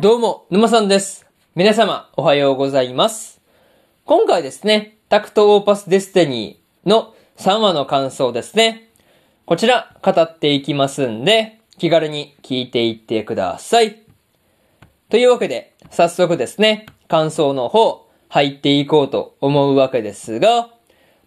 [0.00, 1.26] どうも、沼さんです。
[1.54, 3.42] 皆様、おはようございます。
[4.06, 8.90] 今回ですね、タクトオーパスデスティニーの3話の感想ですね。
[9.44, 14.02] こちら、語っていきますんで、気軽に聞いていってください。
[15.10, 20.70] というわけで、早速ですね、感想の方、入っていこうと思うわけですが、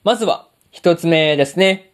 [0.03, 1.93] まずは、一つ目ですね。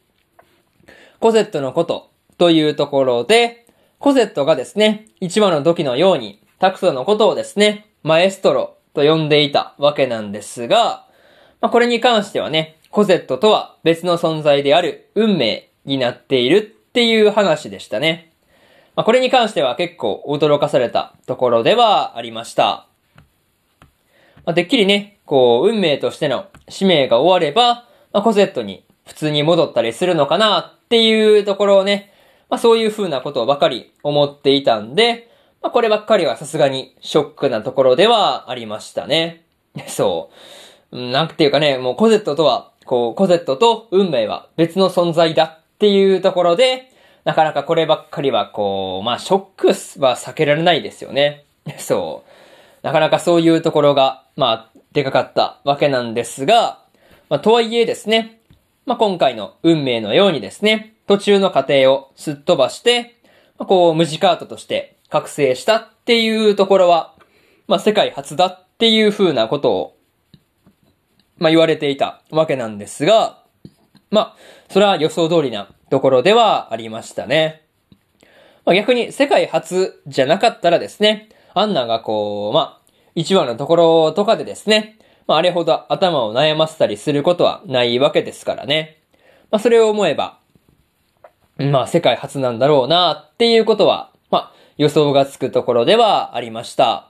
[1.20, 3.68] コゼットのことというところで、
[4.00, 11.08] コゼットがですね、1話の時のように、タクトのことをですね、マエストロと呼んでいたわけなんですが、
[11.60, 18.32] まあ、これに関してはね、コゼットとは別の存在である運命になっているっていう話でしたね。
[18.96, 22.86] まあ、これに関しては結構驚かされたところではありました。
[24.46, 32.14] まあ、てっきりね、こう、運命としての使命が終われば、まあ、コゼットに普通に戻ったりするのかなっていうところをね、
[32.52, 35.31] まあ、そういう風なことばかり思っていたんで、
[35.62, 39.44] まあ、こればっかりはさすがにショックなところではありましたね。
[39.88, 40.30] そ
[40.92, 40.98] う。
[40.98, 46.92] なんていうかね、もうコゼットとは、こう、コゼットと運命は別の存在だっていうところで、
[47.24, 49.68] なかなかこればっかりはこう、まあショック
[50.04, 51.46] は避けられないですよね。
[51.78, 52.32] そう。
[52.86, 56.80] なかなかそういうところが、まあ、でかかったわけなんですが、
[57.30, 58.40] まあ、とはいえですね、
[58.86, 63.16] まあ、今回の運命のようにですね、途中の過程をすっ飛ばして、
[63.60, 67.14] まあ、こう、無事カートとして覚醒したっていうところは、
[67.68, 69.98] まあ、世界初だっていう風なことを、
[71.38, 73.44] まあ、言われていたわけなんですが、
[74.10, 74.36] まあ、
[74.70, 77.62] それは予想通りなところではありましたね。
[78.66, 89.02] まあ、逆に世界初じゃなかったらですね、アンナがこう、まあ、一話のところとかでですね、まあ、あれほど頭を悩ませたりすることはないわけですからね。
[89.50, 90.40] まあ、それを思えば、
[91.58, 97.10] まあ、世界初なんだろうなっていうことは、まあ、予想がつくところではありました。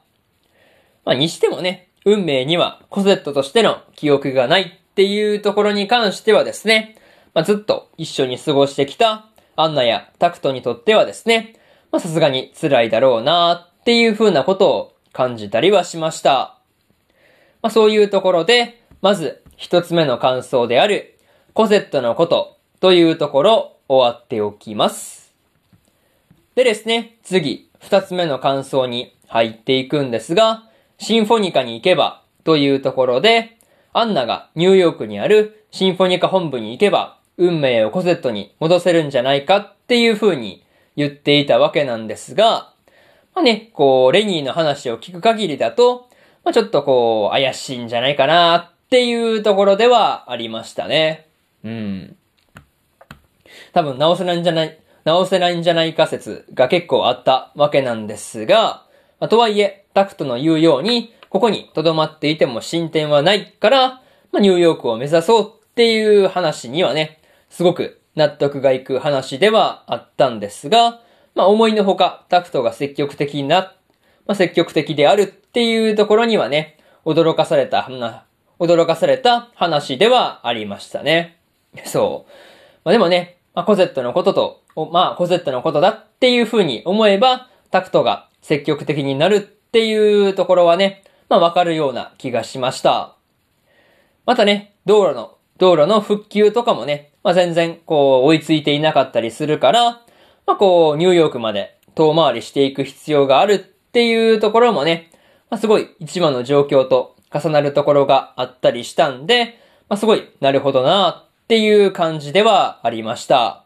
[1.06, 6.96] まあ、にしてもね、運命にはコゼットとしての記憶がないっていうところに関してはですね、
[7.34, 11.56] まあ、ずっと一緒に過ごしてきたアンナやタクトにとってはですね、
[11.92, 16.58] まあ、さすがに辛いだろうなっていう風なことを感じたりはしました。
[17.62, 21.20] まあ、そういうところで、まず一つ目の感想である
[21.54, 25.21] コゼットのことというところ終わっておきます。
[26.56, 30.66] でですね、次、二つ目の感想に入っていくんですが、
[30.98, 33.58] シンフォニカに行けばというところで、
[33.94, 40.66] アンナがニューヨークにあるシンフォニカ本部に行けば、運命をコゼットに戻せるんじゃないかっていう風に
[40.98, 42.74] 言っていたわけなんですが、
[43.34, 46.10] まあね、こう、レニーの話を聞く限りだと、
[46.44, 51.28] まあちょっとこう、怪しいんじゃないかなっていうところではありましたね。
[51.64, 52.18] うん。
[53.74, 58.86] 多分直せないんじゃない、直せないんじゃないか説が結構あったわけなんですが、
[59.20, 63.90] まあ、とはいえ、タクトの言うように、ここに留まっていても進展はないから、
[64.32, 67.20] まあ、ニューヨークを目指そうっていう話にはね、
[67.50, 71.02] すごく納得がいく話ではあったんですが、
[71.36, 73.74] まあ、思いのほか、タクトが積極的な、
[74.26, 77.90] まあ、積極的であるっていうところにはね、驚かされた、
[78.60, 81.38] 驚かされた話ではありましたね。
[81.86, 82.32] そう。
[82.84, 93.16] まあ、でもね、まあ、コゼットのことと、まあ、コゼットのことだっていう風に思えば、タクトが積極的になるっていうところはね、まあ、わかるような気がしました。
[94.26, 99.92] またね、道路の、道路の復旧とかもね、まあ、全然、こう、追いついていなかったりするから、
[100.46, 105.12] まあ、こう、ニューヨークまで遠回りしていく必要があるっていうところもね、
[105.50, 113.66] まあ、すごい一番の状況と重なるところがあったりしたんで、まあ、すごい、なるほどなっていう感じではありました。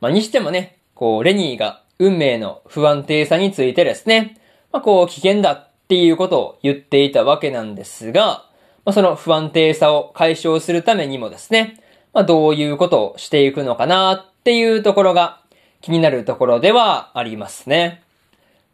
[0.00, 4.36] まあ、にしてもね、こう、レニーが運命の不安定さについてですね、
[4.72, 8.46] まあ、こう、危険だっていうことを言っていたわけなんですが、
[8.84, 11.80] まあ、その不安定さを解消するためにもですね、
[12.12, 15.40] まあ、どういうことをしていくのかなっていうところが
[15.82, 18.02] 気になるところではありますね。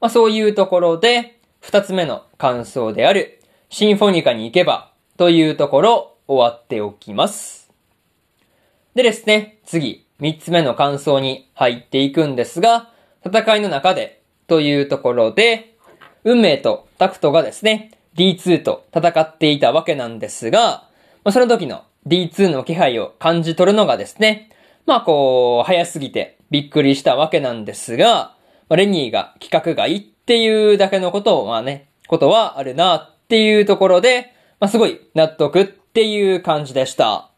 [0.00, 7.70] まあ、そういうところで、二つ目の感想である、シンフォニカに行けばというところ終わっておきます。
[8.94, 12.90] でですね、次、三つ目の感想に入っていくんですが、
[13.24, 15.76] 戦いの中でというところで、
[16.24, 20.88] 運命とタクトがですね、D2 と戦っていたわけなんですが、
[21.22, 24.50] まあ、その時の D2 の気配を感じ取るのがですね、
[24.86, 28.34] まあこう、早すぎてびっくりしたわけなんですが、
[28.68, 37.30] まあレニーが企画外っていうだけのことを、まあね、ことはあるなっていうところで、まあすごい納得っっていう感じでした。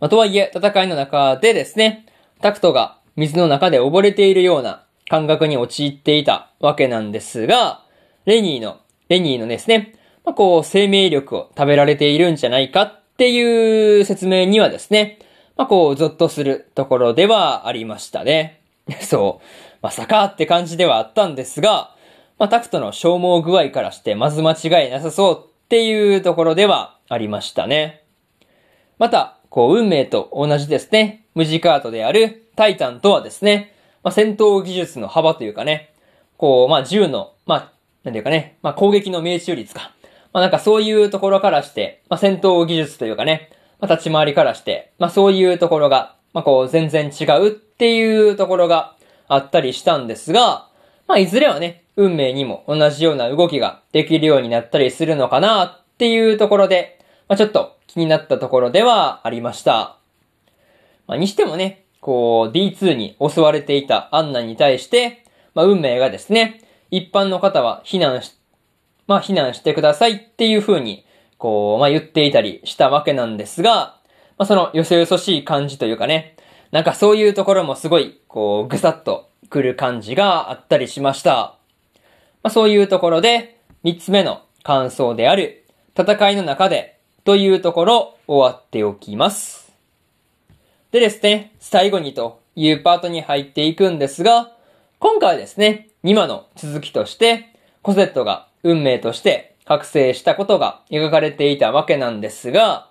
[0.00, 2.04] まあとはいえ、戦いの中でですね、
[2.40, 7.84] タクトが水の中で溺れているような感覚に陥っていたわけなんですが、
[8.24, 9.94] レニーの、レニーのですね、
[10.24, 15.20] まあ、こう、生命力を食べられているんじゃないかっていう説明にはですね、
[15.56, 18.62] まあ、こう、ゾッとするところではありましたね。
[19.00, 19.76] そう。
[19.80, 21.94] まさかって感じではあったんですが、
[22.40, 28.04] まあ、タクトの消耗具合からしてまず間違いなさそうっていうところではありましたね。
[28.98, 35.94] また、こう、運命と同じですね、無ジカートであるタイタンとはですね、まあ、戦闘技術の幅というかね、
[36.36, 37.72] こう、まあ、銃の、まあ、
[38.04, 39.94] なんていうかね、まあ、攻撃の命中率か。
[40.34, 43.48] まあ、なんかそういうところからして、まあ、戦闘技術というかね、
[43.80, 48.94] まあ、立ち回りからして、まあ、そういうところが、まあ、こう、全然違うっていうところが
[49.26, 50.68] あったりしたんですが、
[51.08, 56.98] まあ、いずれはね、運命にも同じような動きができるようになったりするのかなっていうところで、
[57.28, 59.96] まあ、ちょっと気になったところではありました。
[61.06, 65.24] まあ、にしてもね、こう、D2 に襲われていたアンナに対して、
[65.54, 66.60] まあ、運命がですね、
[66.90, 68.34] 一般の方は避難し、
[69.06, 71.04] まあ、避難してくださいっていう風に、
[71.38, 73.98] こう、まあ、言っていたりしたわけなんですが、
[74.38, 76.36] まあ、そのよそよそしい感じというかね、
[76.70, 81.58] なんかそういうところもすごい、こう、ぐさっとくる感じがあったりしました。
[82.42, 85.64] まあ、そういうところで、三つ目の感想である、
[85.98, 89.72] 戦いの中で、というところ、終わっておきます。
[90.90, 94.52] でですね、最後にというパートに入っていくんですが、
[94.98, 97.48] 今回はですね、2話の続きとして、
[97.82, 102.88] コセットが運命として覚醒したことが描かれていたわけなんですが、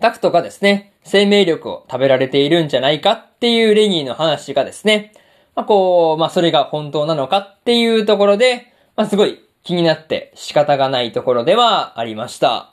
[0.00, 5.12] タクトがですね、生命力を食べられているんじゃないかっていうレニーの話がですね、
[5.54, 12.72] まあ、こう、まあ、それが本当なのかっていうところで、まあ、すごい気になって仕方がないところではありました。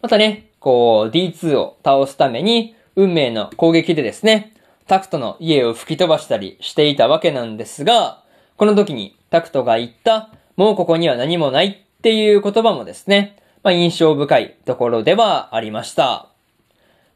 [0.00, 4.54] またね、こう、D2 を倒すために、運命の攻撃でですね、
[4.86, 8.22] タクトの家を吹き飛ばしたりしていたわけなんですが、
[8.56, 16.02] この時にタクトが言った、もうここには何もないっていう言葉もですね、まあ、印象深いところではありました。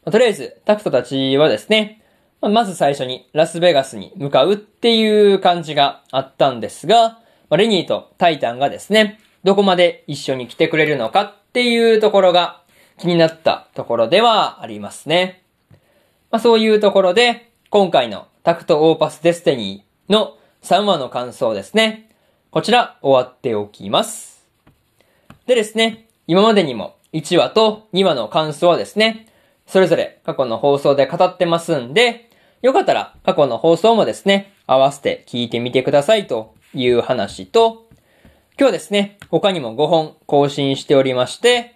[0.04, 2.02] まあ、とりあえず、タクトたちはですね、
[2.40, 7.20] ま、ず最初にラスベガスに向かうっていう感じがあったんですが、
[7.50, 12.62] レニーとタイタンがですね、どこまで一緒に来てくれるのかっていうところが
[12.98, 15.42] 気になったところではありますね。
[16.30, 22.10] まあ、そういうところで、今回のタクトオーパスデステニーの3話の感想ですね。
[22.50, 24.46] こちら終わっておきます。
[25.46, 29.28] でですね、今までにも1話と2話の感想はですね、
[29.66, 32.30] それぞれ過去の放送で語ってますんで、
[32.62, 37.88] よかったら過去の放送もですね、合わせて聞いてみてくださいという話と、
[38.58, 41.74] 今日ですね、他にも5本更新しておりまして、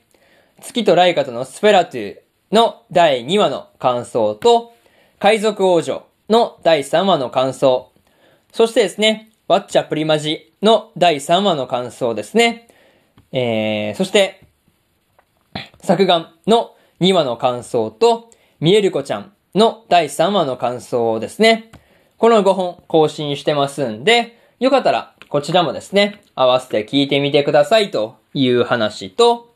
[0.60, 2.18] 月とライカとのスフェラトゥ
[2.52, 4.72] の第2話の感想と、
[5.18, 7.92] 海賊王女の第3話の感想、
[8.52, 12.68] そしてですね、ワッチャプリマジの第3話の感想ですね。
[13.32, 14.46] えー、そして、
[15.80, 18.30] 作眼の2話の感想と、
[18.60, 21.70] ミエルコちゃんの第3話の感想ですね。
[22.16, 29.54] この5本更新してますんで、よかったらこちらもですね、合わせて聞いてみてくださいという話と、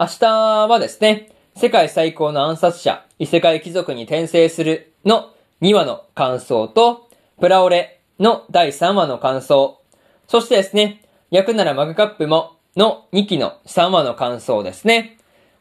[0.00, 5.30] 明日はですね、世界最高の暗殺者、異世界貴族に転生するの
[5.60, 9.80] 2話の感想と、プラオレの第3話の感想、
[10.26, 15.13] そしてですね、焼くならマグカップもの2期の3話の感想ですね。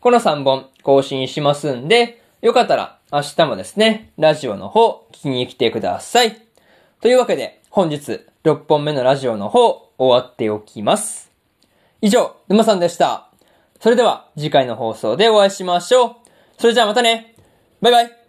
[0.03, 6.41] この3本更新しますんで、よかったら明日もですね、ラジオの方聞きに来てください。
[6.99, 11.31] というわけで、本日6本目のラジオの方終わっておきます。
[12.01, 13.29] 以上、沼さんでした。
[13.79, 16.15] それでは次回の放送でお会いしましょう。
[16.59, 17.35] それじゃあまたね。
[17.79, 18.22] バイバイ。